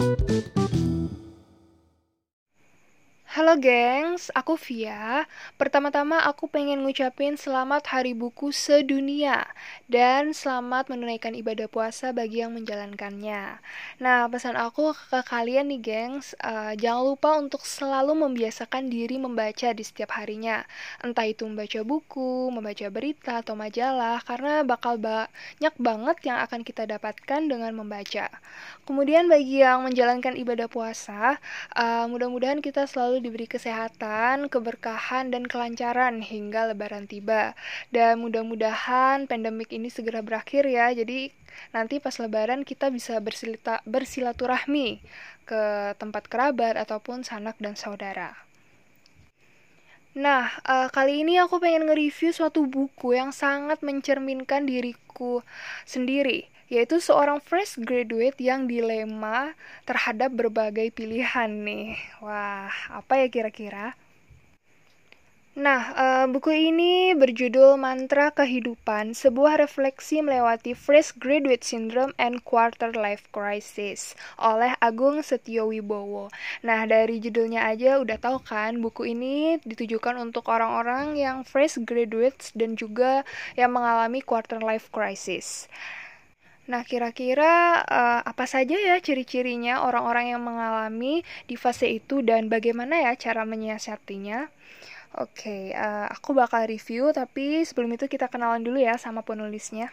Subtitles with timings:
[0.00, 0.29] thank you
[3.50, 5.26] Halo gengs, aku Via.
[5.58, 9.42] Pertama-tama aku pengen ngucapin selamat Hari Buku Sedunia
[9.90, 13.58] dan selamat menunaikan ibadah puasa bagi yang menjalankannya.
[13.98, 19.74] Nah, pesan aku ke kalian nih gengs, uh, jangan lupa untuk selalu membiasakan diri membaca
[19.74, 20.62] di setiap harinya.
[21.02, 26.86] Entah itu membaca buku, membaca berita, atau majalah, karena bakal banyak banget yang akan kita
[26.86, 28.30] dapatkan dengan membaca.
[28.86, 31.42] Kemudian bagi yang menjalankan ibadah puasa,
[31.74, 37.54] uh, mudah-mudahan kita selalu diberi kesehatan, keberkahan, dan kelancaran hingga lebaran tiba.
[37.94, 41.30] Dan mudah-mudahan pandemik ini segera berakhir ya, jadi
[41.70, 45.00] nanti pas lebaran kita bisa bersilita, bersilaturahmi
[45.48, 45.62] ke
[45.96, 48.34] tempat kerabat ataupun sanak dan saudara.
[50.10, 55.46] Nah, uh, kali ini aku pengen nge-review suatu buku yang sangat mencerminkan diriku
[55.86, 61.98] sendiri yaitu seorang fresh graduate yang dilema terhadap berbagai pilihan nih.
[62.22, 63.98] Wah, apa ya kira-kira?
[65.58, 72.94] Nah, uh, buku ini berjudul Mantra Kehidupan, sebuah refleksi melewati Fresh Graduate Syndrome and Quarter
[72.94, 76.30] Life Crisis oleh Agung Setio Wibowo.
[76.62, 82.54] Nah, dari judulnya aja udah tahu kan, buku ini ditujukan untuk orang-orang yang fresh graduates
[82.54, 83.26] dan juga
[83.58, 85.66] yang mengalami quarter life crisis.
[86.68, 93.00] Nah, kira-kira uh, apa saja ya ciri-cirinya orang-orang yang mengalami di fase itu dan bagaimana
[93.00, 94.52] ya cara menyiasatinya?
[95.18, 99.26] Oke, okay, uh, eh, aku bakal review, tapi sebelum itu kita kenalan dulu ya sama
[99.26, 99.90] penulisnya.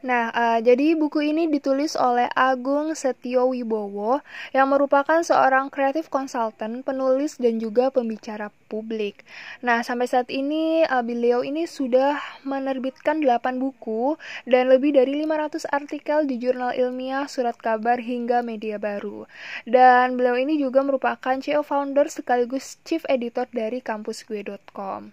[0.00, 4.24] Nah, uh, jadi buku ini ditulis oleh Agung Setio Wibowo
[4.56, 9.20] yang merupakan seorang kreatif konsultan, penulis dan juga pembicara publik.
[9.60, 12.16] Nah, sampai saat ini uh, beliau ini sudah
[12.48, 14.16] menerbitkan 8 buku
[14.48, 19.28] dan lebih dari 500 artikel di jurnal ilmiah, surat kabar hingga media baru.
[19.68, 25.12] Dan beliau ini juga merupakan CEO founder sekaligus chief editor dari kampusgue.com.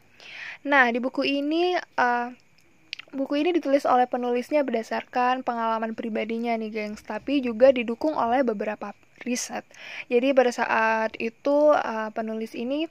[0.64, 2.47] Nah, di buku ini uh,
[3.18, 8.94] Buku ini ditulis oleh penulisnya berdasarkan pengalaman pribadinya nih gengs, tapi juga didukung oleh beberapa
[9.26, 9.66] riset.
[10.06, 12.86] Jadi pada saat itu uh, penulis ini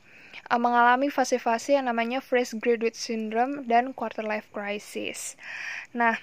[0.50, 5.38] uh, mengalami fase-fase yang namanya fresh graduate syndrome dan quarter life crisis.
[5.94, 6.18] Nah,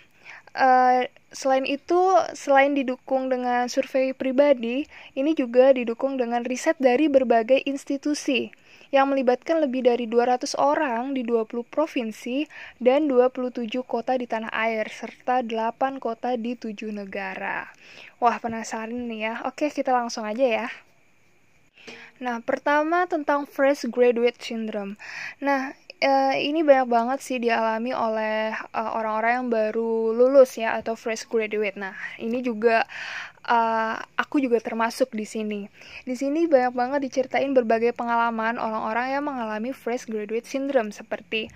[0.53, 1.97] Uh, selain itu,
[2.38, 4.85] selain didukung dengan survei pribadi,
[5.18, 8.53] ini juga didukung dengan riset dari berbagai institusi
[8.93, 12.45] yang melibatkan lebih dari 200 orang di 20 provinsi
[12.77, 17.65] dan 27 kota di tanah air, serta 8 kota di 7 negara.
[18.21, 19.33] Wah, penasaran nih ya.
[19.49, 20.67] Oke, kita langsung aja ya.
[22.21, 24.95] Nah, pertama tentang fresh graduate syndrome.
[25.41, 30.77] Nah, uh, ini banyak banget sih dialami oleh eh, orang-orang uh, yang baru lulus ya
[30.77, 31.75] atau fresh graduate.
[31.75, 32.85] Nah, ini juga
[33.47, 35.67] uh, aku juga termasuk di sini.
[36.07, 41.51] Di sini banyak banget diceritain berbagai pengalaman orang-orang yang mengalami fresh graduate syndrome seperti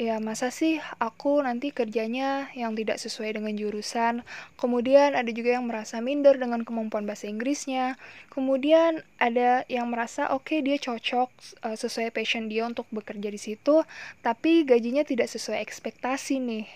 [0.00, 4.24] ya masa sih aku nanti kerjanya yang tidak sesuai dengan jurusan.
[4.56, 8.00] Kemudian ada juga yang merasa minder dengan kemampuan bahasa Inggrisnya.
[8.32, 11.28] Kemudian ada yang merasa oke okay, dia cocok
[11.66, 13.84] uh, sesuai passion dia untuk bekerja di situ,
[14.24, 16.66] tapi gajinya tidak sesuai ekspektasi nih.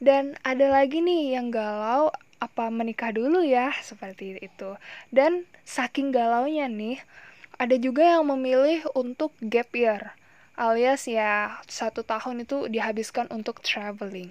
[0.00, 2.12] Dan ada lagi nih yang galau
[2.54, 4.78] apa menikah dulu ya seperti itu
[5.10, 7.02] dan saking galaunya nih
[7.58, 10.14] ada juga yang memilih untuk gap year
[10.54, 14.30] alias ya satu tahun itu dihabiskan untuk traveling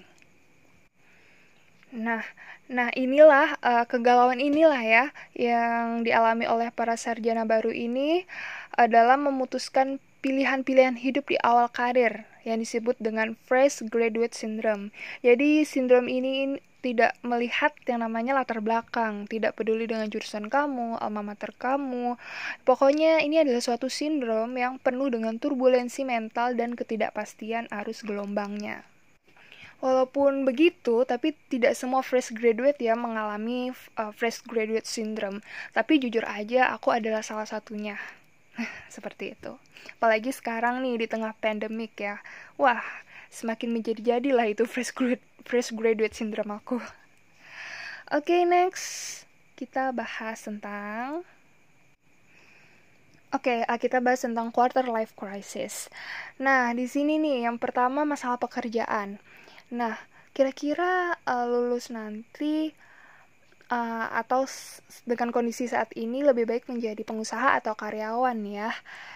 [1.92, 2.24] nah
[2.64, 5.04] nah inilah uh, kegalauan inilah ya
[5.36, 8.24] yang dialami oleh para sarjana baru ini
[8.72, 14.88] adalah memutuskan pilihan-pilihan hidup di awal karir yang disebut dengan fresh graduate syndrome.
[15.20, 21.24] Jadi sindrom ini tidak melihat yang namanya latar belakang, tidak peduli dengan jurusan kamu, alma
[21.24, 22.20] mater kamu.
[22.68, 28.84] Pokoknya ini adalah suatu sindrom yang penuh dengan turbulensi mental dan ketidakpastian arus gelombangnya.
[29.80, 35.40] Walaupun begitu, tapi tidak semua fresh graduate ya mengalami uh, fresh graduate syndrome.
[35.72, 37.96] Tapi jujur aja, aku adalah salah satunya.
[38.94, 39.56] Seperti itu.
[40.00, 42.20] Apalagi sekarang nih di tengah pandemik ya.
[42.60, 42.84] Wah,
[43.32, 46.80] semakin menjadi-jadilah itu fresh graduate fresh graduate syndrome aku.
[48.12, 49.24] Oke, okay, next
[49.54, 51.22] kita bahas tentang
[53.34, 55.90] Oke, okay, kita bahas tentang quarter life crisis.
[56.38, 59.18] Nah, di sini nih yang pertama masalah pekerjaan.
[59.74, 59.98] Nah,
[60.30, 62.70] kira-kira uh, lulus nanti
[63.70, 64.44] uh, atau
[65.08, 68.72] dengan kondisi saat ini lebih baik menjadi pengusaha atau karyawan ya.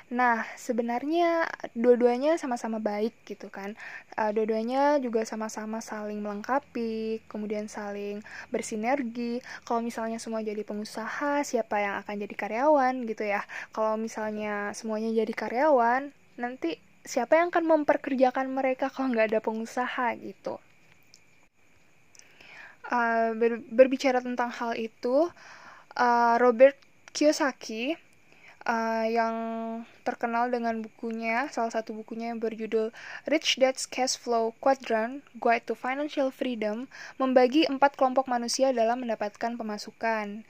[0.09, 1.45] Nah, sebenarnya
[1.77, 3.77] dua-duanya sama-sama baik gitu kan.
[4.17, 9.45] Uh, dua-duanya juga sama-sama saling melengkapi, kemudian saling bersinergi.
[9.69, 13.45] Kalau misalnya semua jadi pengusaha, siapa yang akan jadi karyawan gitu ya.
[13.75, 20.13] Kalau misalnya semuanya jadi karyawan, nanti siapa yang akan memperkerjakan mereka kalau nggak ada pengusaha
[20.21, 20.61] gitu.
[22.89, 25.29] Uh, ber berbicara tentang hal itu,
[26.01, 26.73] uh, Robert
[27.13, 28.01] Kiyosaki
[28.65, 29.35] uh, yang
[30.09, 32.93] terkenal dengan bukunya, salah satu bukunya yang berjudul
[33.29, 36.89] Rich Dad's Cash Flow Quadrant Guide to Financial Freedom,
[37.21, 40.49] membagi empat kelompok manusia dalam mendapatkan pemasukan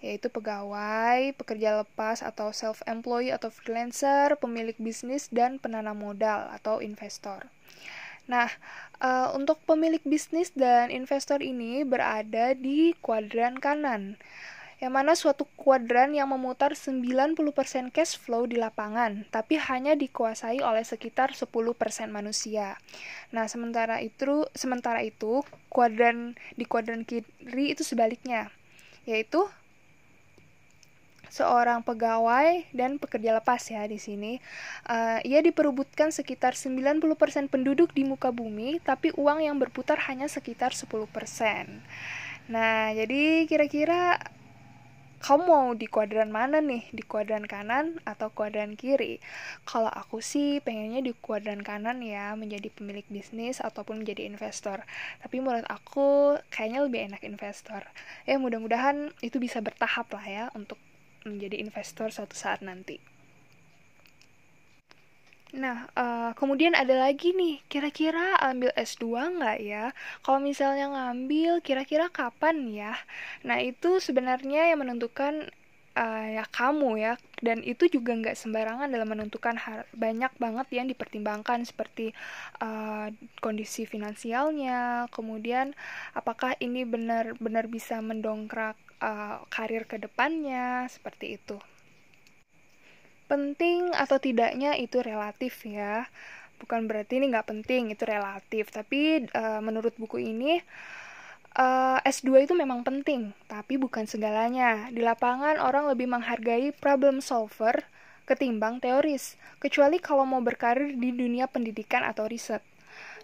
[0.00, 7.44] yaitu pegawai, pekerja lepas atau self-employed atau freelancer, pemilik bisnis, dan penanam modal atau investor.
[8.30, 8.46] Nah,
[9.02, 14.14] uh, untuk pemilik bisnis dan investor ini berada di kuadran kanan,
[14.78, 20.86] yang mana suatu kuadran yang memutar 90% cash flow di lapangan, tapi hanya dikuasai oleh
[20.86, 21.42] sekitar 10%
[22.14, 22.78] manusia.
[23.34, 28.54] Nah, sementara itu, sementara itu kuadran di kuadran kiri itu sebaliknya,
[29.10, 29.42] yaitu
[31.30, 34.42] seorang pegawai dan pekerja lepas ya di sini.
[34.84, 37.00] Uh, ia diperebutkan sekitar 90%
[37.48, 40.90] penduduk di muka bumi, tapi uang yang berputar hanya sekitar 10%.
[42.50, 44.18] Nah, jadi kira-kira
[45.20, 46.88] kamu mau di kuadran mana nih?
[46.96, 49.20] Di kuadran kanan atau kuadran kiri?
[49.68, 54.80] Kalau aku sih pengennya di kuadran kanan ya, menjadi pemilik bisnis ataupun menjadi investor.
[55.20, 57.84] Tapi menurut aku kayaknya lebih enak investor.
[58.24, 60.80] Ya mudah-mudahan itu bisa bertahap lah ya untuk
[61.24, 63.00] menjadi investor suatu saat nanti.
[65.50, 69.90] Nah, uh, kemudian ada lagi nih, kira-kira ambil S2 nggak ya?
[70.22, 72.94] Kalau misalnya ngambil, kira-kira kapan ya?
[73.42, 75.50] Nah, itu sebenarnya yang menentukan
[75.98, 77.12] uh, ya kamu ya,
[77.42, 82.14] dan itu juga nggak sembarangan dalam menentukan hal, banyak banget yang dipertimbangkan seperti
[82.62, 83.10] uh,
[83.42, 85.74] kondisi finansialnya, kemudian
[86.14, 91.56] apakah ini benar-benar bisa mendongkrak uh, karir ke depannya seperti itu.
[93.26, 96.06] Penting atau tidaknya itu relatif ya.
[96.60, 98.68] Bukan berarti ini nggak penting, itu relatif.
[98.68, 100.60] Tapi uh, menurut buku ini
[101.56, 104.92] uh, S2 itu memang penting, tapi bukan segalanya.
[104.92, 107.82] Di lapangan orang lebih menghargai problem solver
[108.28, 112.62] ketimbang teoris, kecuali kalau mau berkarir di dunia pendidikan atau riset.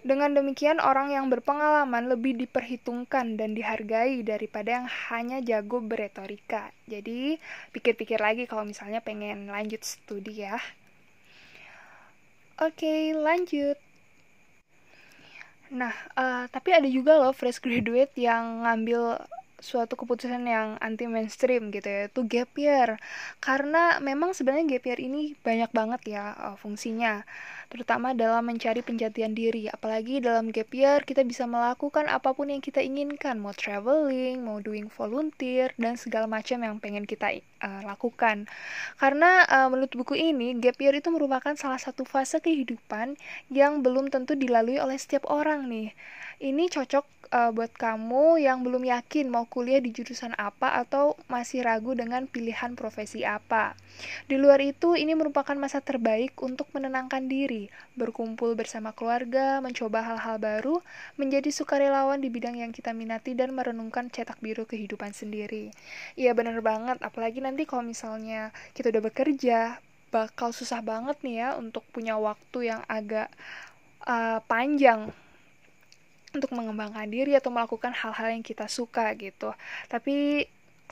[0.04, 6.74] Dengan demikian, orang yang berpengalaman lebih diperhitungkan dan dihargai daripada yang hanya jago beretorika.
[6.84, 7.40] Jadi,
[7.72, 10.60] pikir-pikir lagi kalau misalnya pengen lanjut studi ya.
[12.60, 13.76] Oke, lanjut.
[15.72, 19.18] Nah, uh, tapi ada juga loh fresh graduate yang ngambil
[19.66, 23.02] suatu keputusan yang anti mainstream gitu ya itu gap year.
[23.42, 27.26] Karena memang sebenarnya gap year ini banyak banget ya uh, fungsinya.
[27.66, 29.66] Terutama dalam mencari penjatian diri.
[29.66, 33.42] Apalagi dalam gap year kita bisa melakukan apa pun yang kita inginkan.
[33.42, 38.46] Mau traveling mau doing volunteer dan segala macam yang pengen kita uh, lakukan.
[39.02, 43.18] Karena uh, menurut buku ini gap year itu merupakan salah satu fase kehidupan
[43.50, 45.90] yang belum tentu dilalui oleh setiap orang nih.
[46.36, 51.66] Ini cocok uh, buat kamu yang belum yakin mau kuliah di jurusan apa atau masih
[51.66, 53.74] ragu dengan pilihan profesi apa.
[54.28, 60.36] Di luar itu, ini merupakan masa terbaik untuk menenangkan diri, berkumpul bersama keluarga, mencoba hal-hal
[60.36, 60.84] baru,
[61.16, 65.72] menjadi sukarelawan di bidang yang kita minati dan merenungkan cetak biru kehidupan sendiri.
[66.14, 69.80] Iya bener banget, apalagi nanti kalau misalnya kita udah bekerja,
[70.12, 73.28] bakal susah banget nih ya untuk punya waktu yang agak
[74.06, 75.10] uh, panjang
[76.36, 79.52] untuk mengembangkan diri atau melakukan hal-hal yang kita suka gitu.
[79.88, 80.46] Tapi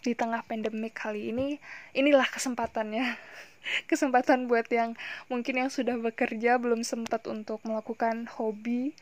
[0.05, 1.57] di tengah pandemik kali ini,
[1.97, 3.17] inilah kesempatannya.
[3.91, 4.93] Kesempatan buat yang
[5.33, 8.93] mungkin yang sudah bekerja belum sempat untuk melakukan hobi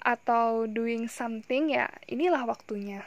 [0.00, 3.04] atau doing something ya, inilah waktunya.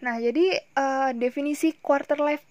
[0.00, 2.48] Nah, jadi uh, definisi quarter life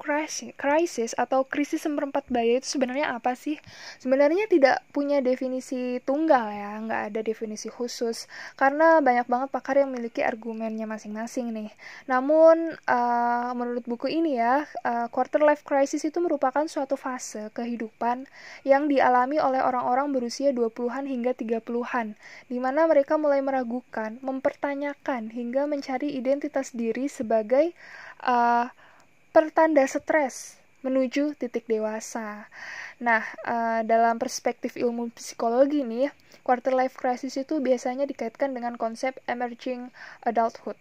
[0.54, 3.58] crisis atau krisis seperempat baya itu sebenarnya apa sih?
[3.98, 8.30] Sebenarnya tidak punya definisi tunggal ya, nggak ada definisi khusus.
[8.54, 11.74] Karena banyak banget pakar yang memiliki argumennya masing-masing nih.
[12.06, 18.30] Namun, uh, menurut buku ini ya, uh, quarter life crisis itu merupakan suatu fase kehidupan
[18.62, 22.14] yang dialami oleh orang-orang berusia 20-an hingga 30-an,
[22.46, 27.72] di mana mereka mulai meragukan, mempertanyakan, hingga mencari identitas diri sebagai sebagai
[28.28, 28.68] uh,
[29.32, 32.52] pertanda stres menuju titik dewasa.
[33.00, 36.12] Nah, uh, dalam perspektif ilmu psikologi nih,
[36.44, 39.88] quarter life crisis itu biasanya dikaitkan dengan konsep emerging
[40.28, 40.76] adulthood,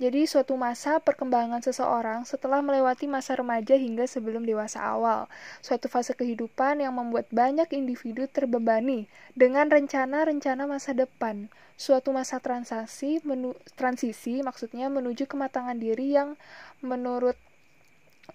[0.00, 5.28] Jadi suatu masa perkembangan seseorang setelah melewati masa remaja hingga sebelum dewasa awal.
[5.60, 11.52] Suatu fase kehidupan yang membuat banyak individu terbebani dengan rencana-rencana masa depan.
[11.76, 16.32] Suatu masa transisi, menu, transisi maksudnya menuju kematangan diri yang
[16.80, 17.36] menurut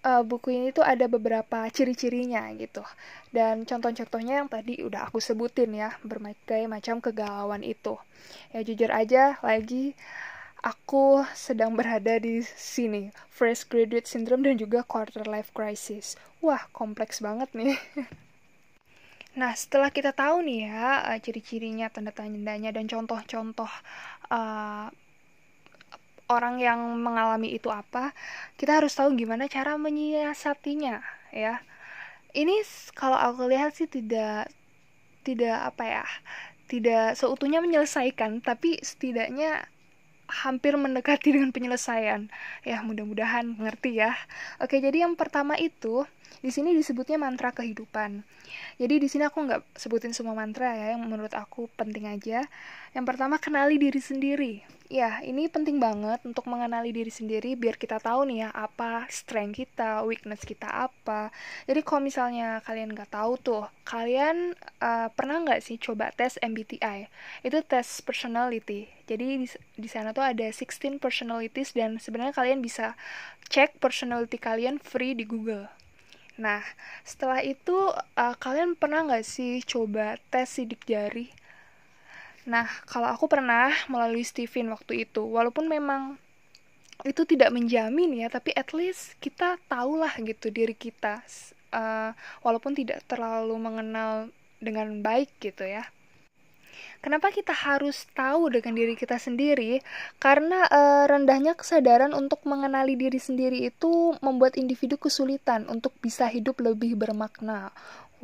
[0.06, 2.86] uh, buku ini tuh ada beberapa ciri-cirinya gitu.
[3.34, 7.98] Dan contoh-contohnya yang tadi udah aku sebutin ya, berbagai macam kegalauan itu.
[8.54, 9.98] Ya jujur aja lagi
[10.66, 16.18] aku sedang berada di sini, fresh graduate syndrome dan juga quarter life crisis.
[16.42, 17.78] Wah, kompleks banget nih.
[19.36, 23.68] Nah, setelah kita tahu nih ya uh, ciri-cirinya, tanda tandanya dan contoh-contoh
[24.32, 24.88] uh,
[26.32, 28.16] orang yang mengalami itu apa,
[28.56, 31.04] kita harus tahu gimana cara menyiasatinya,
[31.36, 31.60] ya.
[32.32, 32.64] Ini
[32.96, 34.48] kalau aku lihat sih tidak
[35.28, 36.06] tidak apa ya,
[36.72, 39.68] tidak seutuhnya menyelesaikan, tapi setidaknya
[40.28, 42.30] hampir mendekati dengan penyelesaian.
[42.66, 44.14] Ya, mudah-mudahan ngerti ya.
[44.62, 46.06] Oke, jadi yang pertama itu
[46.46, 48.22] di sini disebutnya mantra kehidupan.
[48.78, 52.46] Jadi di sini aku nggak sebutin semua mantra ya, yang menurut aku penting aja.
[52.96, 54.54] Yang pertama kenali diri sendiri.
[54.88, 59.60] Ya, ini penting banget untuk mengenali diri sendiri biar kita tahu nih ya apa strength
[59.60, 61.28] kita, weakness kita apa.
[61.68, 67.12] Jadi kalau misalnya kalian nggak tahu tuh, kalian uh, pernah nggak sih coba tes MBTI?
[67.44, 68.88] Itu tes personality.
[69.12, 72.96] Jadi di, di sana tuh ada 16 personalities dan sebenarnya kalian bisa
[73.52, 75.68] cek personality kalian free di Google.
[76.40, 76.64] Nah,
[77.04, 81.44] setelah itu uh, kalian pernah nggak sih coba tes sidik jari?
[82.46, 86.22] Nah, kalau aku pernah melalui Steven waktu itu, walaupun memang
[87.02, 91.26] itu tidak menjamin ya, tapi at least kita tahulah gitu diri kita,
[91.74, 92.14] uh,
[92.46, 94.30] walaupun tidak terlalu mengenal
[94.62, 95.90] dengan baik gitu ya.
[97.04, 99.78] Kenapa kita harus tahu dengan diri kita sendiri?
[100.18, 106.58] Karena uh, rendahnya kesadaran untuk mengenali diri sendiri itu membuat individu kesulitan untuk bisa hidup
[106.66, 107.70] lebih bermakna.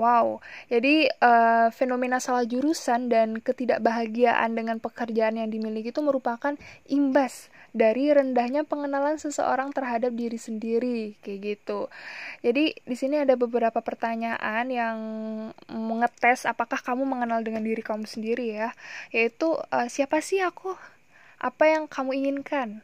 [0.01, 6.58] Wow, jadi uh, fenomena salah jurusan dan ketidakbahagiaan dengan pekerjaan yang dimiliki itu merupakan
[6.89, 11.86] imbas dari rendahnya pengenalan seseorang terhadap diri sendiri, kayak gitu.
[12.41, 14.98] Jadi di sini ada beberapa pertanyaan yang
[15.70, 18.74] mengetes apakah kamu mengenal dengan diri kamu sendiri ya,
[19.13, 20.74] yaitu uh, siapa sih aku,
[21.38, 22.81] apa yang kamu inginkan,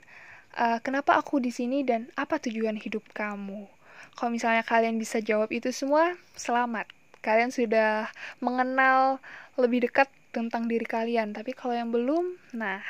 [0.54, 3.66] uh, kenapa aku di sini dan apa tujuan hidup kamu.
[4.14, 8.10] Kalau misalnya kalian bisa jawab itu semua, selamat kalian sudah
[8.40, 9.22] mengenal
[9.58, 11.34] lebih dekat tentang diri kalian.
[11.34, 12.82] Tapi kalau yang belum, nah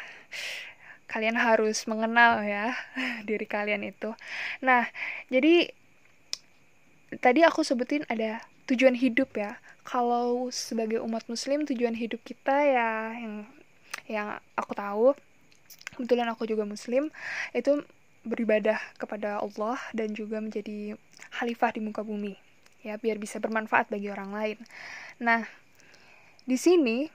[1.07, 2.75] kalian harus mengenal ya
[3.29, 4.11] diri kalian itu.
[4.59, 4.87] Nah,
[5.31, 5.71] jadi
[7.23, 9.59] tadi aku sebutin ada tujuan hidup ya.
[9.87, 13.47] Kalau sebagai umat muslim tujuan hidup kita ya yang
[14.07, 15.07] yang aku tahu
[15.95, 17.09] kebetulan aku juga muslim
[17.51, 17.83] itu
[18.27, 20.99] beribadah kepada Allah dan juga menjadi
[21.31, 22.46] khalifah di muka bumi
[22.87, 24.57] ya biar bisa bermanfaat bagi orang lain.
[25.19, 25.43] Nah,
[26.47, 27.07] di sini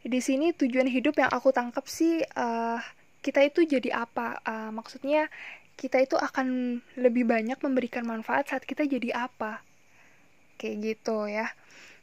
[0.00, 2.80] di sini tujuan hidup yang aku tangkap sih uh,
[3.20, 4.40] kita itu jadi apa?
[4.46, 5.28] Uh, maksudnya
[5.76, 9.60] kita itu akan lebih banyak memberikan manfaat saat kita jadi apa?
[10.56, 11.52] Kayak gitu ya.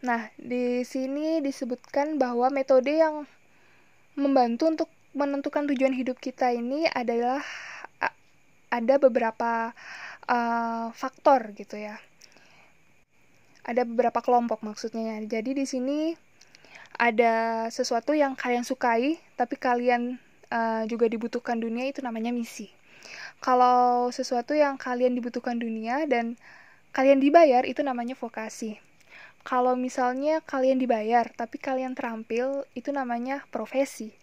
[0.06, 3.25] Nah, di sini disebutkan bahwa metode yang
[4.16, 7.42] membantu untuk menentukan tujuan hidup kita ini adalah
[8.75, 9.72] ada beberapa
[10.28, 11.96] uh, faktor gitu ya
[13.66, 15.18] ada beberapa kelompok maksudnya.
[15.26, 16.14] Jadi di sini
[16.96, 20.22] ada sesuatu yang kalian sukai tapi kalian
[20.54, 22.70] uh, juga dibutuhkan dunia itu namanya misi.
[23.42, 26.38] Kalau sesuatu yang kalian dibutuhkan dunia dan
[26.96, 28.80] kalian dibayar itu namanya vokasi.
[29.46, 34.14] Kalau misalnya kalian dibayar tapi kalian terampil itu namanya profesi.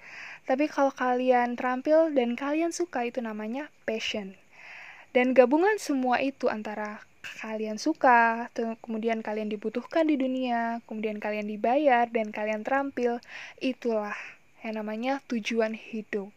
[0.42, 4.34] Tapi kalau kalian terampil dan kalian suka itu namanya passion.
[5.14, 8.50] Dan gabungan semua itu antara kalian suka,
[8.82, 13.22] kemudian kalian dibutuhkan di dunia, kemudian kalian dibayar dan kalian terampil,
[13.62, 14.14] itulah
[14.62, 16.30] yang namanya tujuan hidup.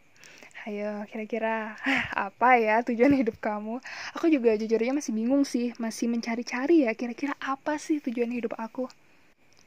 [0.66, 1.78] Ayo, kira-kira
[2.30, 3.78] apa ya tujuan hidup kamu?
[4.18, 8.90] Aku juga jujurnya masih bingung sih, masih mencari-cari ya kira-kira apa sih tujuan hidup aku.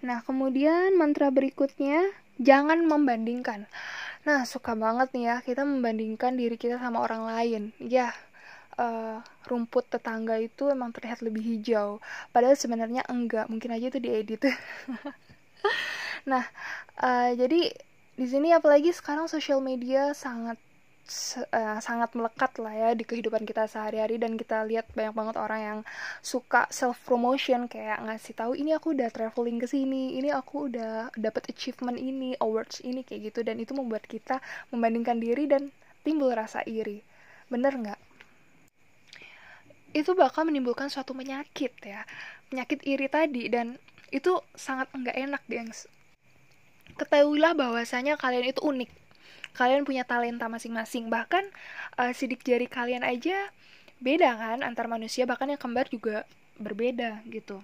[0.02, 2.02] Nah, kemudian mantra berikutnya,
[2.38, 3.66] jangan membandingkan.
[4.26, 7.62] Nah, suka banget nih ya, kita membandingkan diri kita sama orang lain.
[7.82, 8.14] Ya,
[8.78, 9.18] uh,
[9.50, 11.98] rumput tetangga itu emang terlihat lebih hijau
[12.32, 14.42] padahal sebenarnya enggak mungkin aja itu diedit
[16.30, 16.46] nah
[17.02, 17.74] uh, jadi
[18.18, 20.58] di sini apalagi sekarang sosial media sangat
[21.54, 25.60] uh, sangat melekat lah ya di kehidupan kita sehari-hari dan kita lihat banyak banget orang
[25.60, 25.78] yang
[26.20, 31.08] suka self promotion kayak ngasih tahu ini aku udah traveling ke sini, ini aku udah
[31.16, 35.72] dapat achievement ini, awards ini kayak gitu dan itu membuat kita membandingkan diri dan
[36.04, 37.00] timbul rasa iri.
[37.48, 38.07] Bener nggak?
[39.96, 42.04] Itu bakal menimbulkan suatu penyakit ya.
[42.52, 43.76] Penyakit iri tadi dan
[44.08, 45.88] itu sangat enggak enak, gengs.
[46.96, 48.90] Ketahuilah bahwasanya kalian itu unik.
[49.52, 51.12] Kalian punya talenta masing-masing.
[51.12, 51.44] Bahkan
[52.00, 53.52] uh, sidik jari kalian aja
[53.98, 56.22] beda kan antar manusia, bahkan yang kembar juga
[56.58, 57.62] berbeda gitu.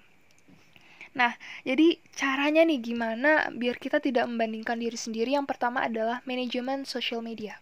[1.14, 1.30] Nah,
[1.62, 5.30] jadi caranya nih gimana biar kita tidak membandingkan diri sendiri?
[5.38, 7.54] Yang pertama adalah manajemen sosial media.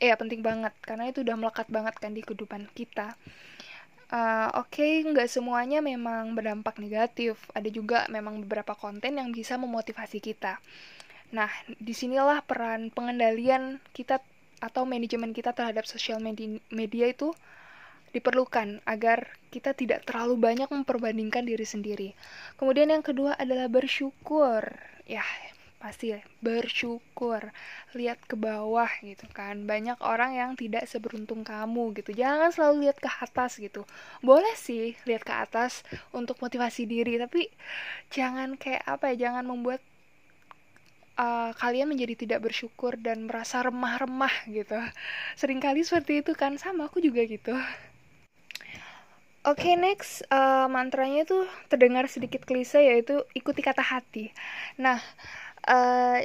[0.00, 3.20] Eh, ya, penting banget karena itu udah melekat banget kan di kehidupan kita.
[4.12, 7.40] Uh, Oke, okay, nggak semuanya memang berdampak negatif.
[7.56, 10.60] Ada juga memang beberapa konten yang bisa memotivasi kita.
[11.32, 14.20] Nah, di sinilah peran pengendalian kita
[14.60, 17.34] atau manajemen kita terhadap sosial media, media itu
[18.14, 22.08] diperlukan agar kita tidak terlalu banyak memperbandingkan diri sendiri.
[22.54, 24.62] Kemudian yang kedua adalah bersyukur.
[25.04, 25.26] Ya,
[25.84, 27.52] pasti ya, bersyukur.
[27.92, 29.68] Lihat ke bawah gitu kan.
[29.68, 32.16] Banyak orang yang tidak seberuntung kamu gitu.
[32.16, 33.84] Jangan selalu lihat ke atas gitu.
[34.24, 35.84] Boleh sih lihat ke atas
[36.16, 37.52] untuk motivasi diri, tapi
[38.08, 39.84] jangan kayak apa ya, jangan membuat
[41.20, 44.78] uh, kalian menjadi tidak bersyukur dan merasa remah-remah gitu.
[45.38, 47.54] Seringkali seperti itu kan sama aku juga gitu.
[49.44, 54.32] Oke okay, next uh, mantranya itu terdengar sedikit klise yaitu ikuti kata hati.
[54.80, 54.96] Nah
[55.68, 56.20] uh,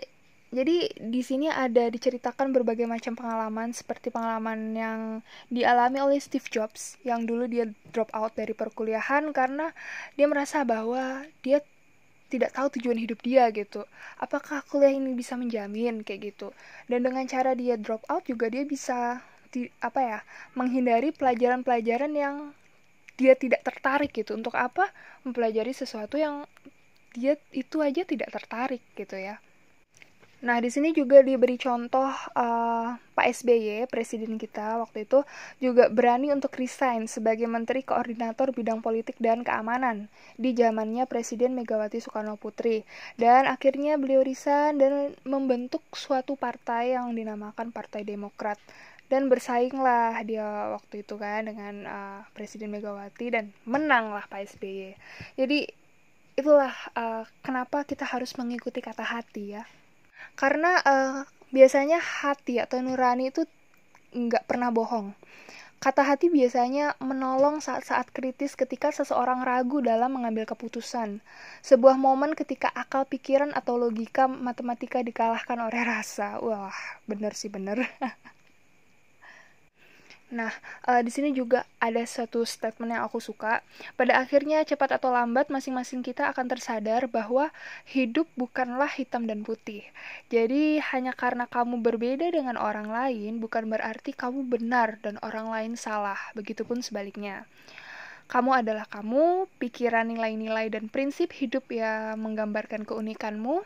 [0.50, 5.00] jadi di sini ada diceritakan berbagai macam pengalaman seperti pengalaman yang
[5.54, 9.70] dialami oleh Steve Jobs yang dulu dia drop out dari perkuliahan karena
[10.18, 11.62] dia merasa bahwa dia
[12.34, 13.86] tidak tahu tujuan hidup dia gitu.
[14.18, 16.50] Apakah kuliah ini bisa menjamin kayak gitu.
[16.90, 19.22] Dan dengan cara dia drop out juga dia bisa
[19.54, 20.20] di, apa ya
[20.54, 22.36] menghindari pelajaran-pelajaran yang
[23.20, 24.88] dia tidak tertarik gitu untuk apa
[25.28, 26.48] mempelajari sesuatu yang
[27.16, 29.42] dia itu aja tidak tertarik gitu ya
[30.40, 35.28] Nah, di sini juga diberi contoh uh, Pak SBY, presiden kita waktu itu
[35.60, 40.08] juga berani untuk resign sebagai menteri koordinator bidang politik dan keamanan
[40.40, 42.88] di zamannya Presiden Megawati Soekarno Putri.
[43.20, 48.56] Dan akhirnya beliau resign dan membentuk suatu partai yang dinamakan Partai Demokrat
[49.12, 54.96] dan bersainglah dia waktu itu kan dengan uh, Presiden Megawati dan menanglah Pak SBY.
[55.36, 55.79] Jadi
[56.40, 59.64] itulah uh, kenapa kita harus mengikuti kata hati ya.
[60.40, 63.44] Karena uh, biasanya hati atau nurani itu
[64.16, 65.14] nggak pernah bohong.
[65.80, 71.24] Kata hati biasanya menolong saat-saat kritis ketika seseorang ragu dalam mengambil keputusan.
[71.64, 76.36] Sebuah momen ketika akal pikiran atau logika matematika dikalahkan oleh rasa.
[76.44, 76.76] Wah,
[77.08, 77.88] bener sih bener.
[80.30, 80.54] Nah,
[80.86, 83.66] uh, di sini juga ada satu statement yang aku suka.
[83.98, 87.50] Pada akhirnya, cepat atau lambat, masing-masing kita akan tersadar bahwa
[87.90, 89.82] hidup bukanlah hitam dan putih.
[90.30, 95.74] Jadi, hanya karena kamu berbeda dengan orang lain, bukan berarti kamu benar dan orang lain
[95.74, 96.22] salah.
[96.38, 97.50] Begitupun sebaliknya.
[98.30, 103.66] Kamu adalah kamu, pikiran nilai-nilai dan prinsip hidup yang menggambarkan keunikanmu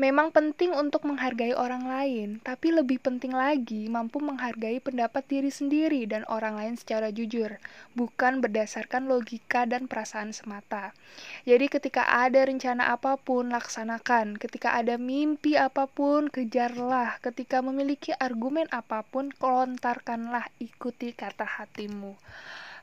[0.00, 6.08] Memang penting untuk menghargai orang lain, tapi lebih penting lagi mampu menghargai pendapat diri sendiri
[6.08, 7.60] dan orang lain secara jujur,
[7.92, 10.96] bukan berdasarkan logika dan perasaan semata.
[11.44, 14.40] Jadi, ketika ada rencana apa pun, laksanakan.
[14.40, 17.20] Ketika ada mimpi apa pun, kejarlah.
[17.20, 22.16] Ketika memiliki argumen apa pun, kelontarkanlah, ikuti kata hatimu.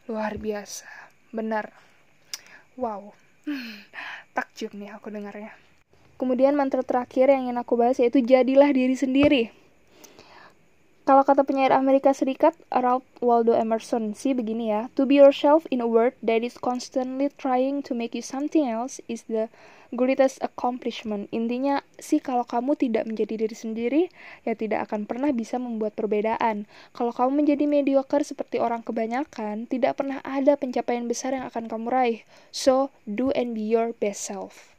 [0.05, 0.85] Luar biasa,
[1.33, 1.73] benar.
[2.77, 3.17] Wow,
[4.37, 5.66] takjub nih aku dengarnya.
[6.17, 9.43] Kemudian mantra terakhir yang ingin aku bahas yaitu jadilah diri sendiri.
[11.07, 15.79] Kalau kata penyair Amerika Serikat, Ralph Waldo Emerson sih begini ya, to be yourself in
[15.79, 19.47] a world that is constantly trying to make you something else is the
[19.95, 21.31] greatest accomplishment.
[21.31, 24.03] Intinya sih kalau kamu tidak menjadi diri sendiri,
[24.43, 26.67] ya tidak akan pernah bisa membuat perbedaan.
[26.91, 31.87] Kalau kamu menjadi mediocre seperti orang kebanyakan, tidak pernah ada pencapaian besar yang akan kamu
[31.87, 32.19] raih.
[32.51, 34.76] So, do and be your best self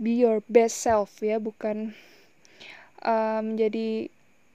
[0.00, 1.92] be your best self ya bukan
[3.02, 4.08] uh, menjadi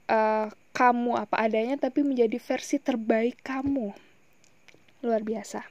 [0.08, 3.94] uh, kamu apa adanya tapi menjadi versi terbaik kamu.
[5.02, 5.66] Luar biasa.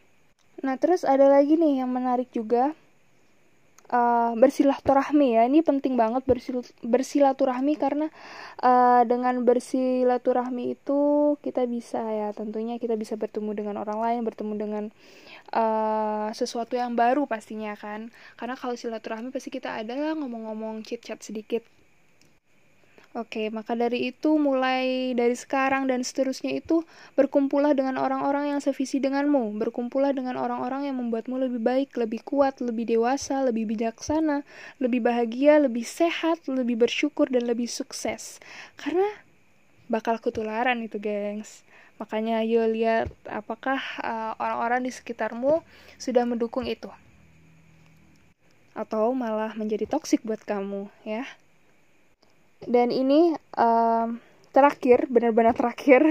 [0.64, 2.74] Nah terus ada lagi nih yang menarik juga
[3.92, 5.44] uh, bersilaturahmi ya.
[5.48, 8.08] Ini penting banget bersil bersilaturahmi karena
[8.64, 11.00] uh, dengan bersilaturahmi itu
[11.44, 14.84] kita bisa ya tentunya kita bisa bertemu dengan orang lain bertemu dengan
[15.56, 18.12] uh, sesuatu yang baru pastinya kan.
[18.36, 21.64] Karena kalau silaturahmi pasti kita adalah ngomong-ngomong chit chat sedikit
[23.18, 26.86] Oke, maka dari itu mulai dari sekarang dan seterusnya itu
[27.18, 32.62] berkumpullah dengan orang-orang yang sevisi denganmu, berkumpullah dengan orang-orang yang membuatmu lebih baik, lebih kuat,
[32.62, 34.46] lebih dewasa, lebih bijaksana,
[34.78, 38.38] lebih bahagia, lebih sehat, lebih bersyukur dan lebih sukses.
[38.78, 39.10] Karena
[39.90, 41.66] bakal ketularan itu gengs.
[41.98, 45.66] Makanya yuk lihat apakah uh, orang-orang di sekitarmu
[45.98, 46.94] sudah mendukung itu.
[48.78, 51.26] Atau malah menjadi toksik buat kamu ya
[52.66, 54.18] dan ini um,
[54.58, 56.02] terakhir benar-benar terakhir.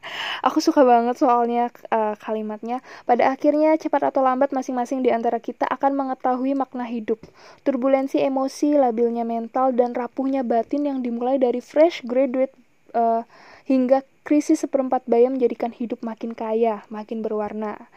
[0.46, 2.78] Aku suka banget soalnya uh, kalimatnya.
[3.02, 7.18] Pada akhirnya cepat atau lambat masing-masing di antara kita akan mengetahui makna hidup.
[7.66, 12.54] Turbulensi emosi labilnya mental dan rapuhnya batin yang dimulai dari fresh graduate
[12.94, 13.26] uh,
[13.66, 17.90] hingga krisis seperempat bayam menjadikan hidup makin kaya makin berwarna.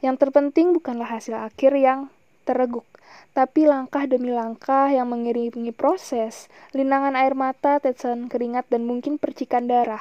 [0.00, 2.08] Yang terpenting bukanlah hasil akhir yang
[2.48, 2.88] terreguk
[3.36, 9.68] tapi langkah demi langkah yang mengiringi proses, linangan air mata, tetesan keringat, dan mungkin percikan
[9.68, 10.00] darah,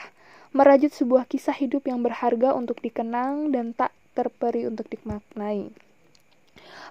[0.55, 5.67] merajut sebuah kisah hidup yang berharga untuk dikenang dan tak terperi untuk dimaknai.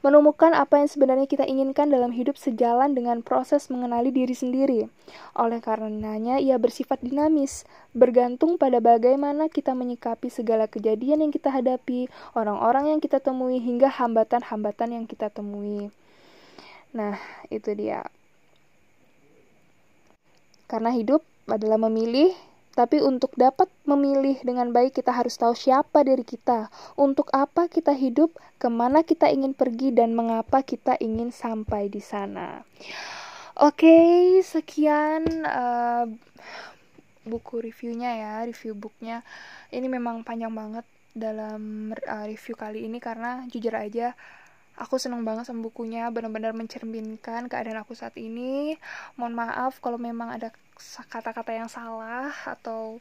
[0.04, 4.92] Menemukan apa yang sebenarnya kita inginkan dalam hidup sejalan dengan proses mengenali diri sendiri.
[5.32, 7.64] Oleh karenanya, ia bersifat dinamis,
[7.96, 13.88] bergantung pada bagaimana kita menyikapi segala kejadian yang kita hadapi, orang-orang yang kita temui, hingga
[13.88, 15.88] hambatan-hambatan yang kita temui.
[16.94, 17.18] Nah,
[17.50, 18.06] itu dia.
[20.70, 22.30] Karena hidup adalah memilih,
[22.72, 27.90] tapi untuk dapat memilih dengan baik kita harus tahu siapa diri kita, untuk apa kita
[27.92, 32.62] hidup, ke mana kita ingin pergi, dan mengapa kita ingin sampai di sana.
[33.58, 36.06] Oke, okay, sekian uh,
[37.26, 39.26] buku reviewnya ya, review booknya.
[39.74, 44.18] Ini memang panjang banget dalam uh, review kali ini karena jujur aja
[44.74, 48.74] Aku seneng banget sama bukunya, benar-benar mencerminkan keadaan aku saat ini.
[49.14, 50.50] Mohon maaf kalau memang ada
[51.10, 52.98] kata-kata yang salah atau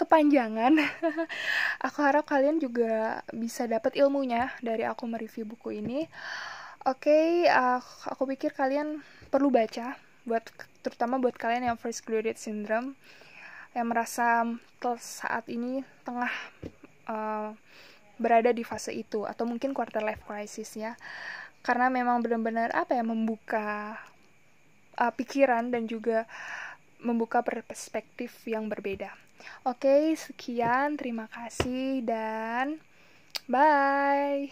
[0.00, 0.80] kepanjangan.
[1.86, 6.08] aku harap kalian juga bisa dapat ilmunya dari aku mereview buku ini.
[6.84, 9.00] Oke, okay, uh, aku pikir kalian
[9.32, 10.44] perlu baca buat
[10.80, 12.96] terutama buat kalian yang first graduate syndrome
[13.76, 14.44] yang merasa
[15.00, 16.28] saat ini tengah
[17.08, 17.56] uh,
[18.16, 20.94] berada di fase itu atau mungkin quarter life crisis ya
[21.64, 23.96] karena memang benar-benar apa ya membuka
[25.00, 26.28] uh, pikiran dan juga
[27.00, 29.12] membuka perspektif yang berbeda.
[29.64, 32.80] Oke, sekian, terima kasih dan
[33.48, 34.48] bye.